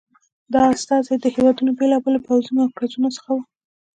[0.53, 3.43] دا استازي د هېواد بېلابېلو پوځي مرکزونو څخه وو.